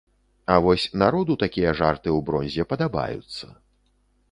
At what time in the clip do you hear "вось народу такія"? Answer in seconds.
0.67-1.75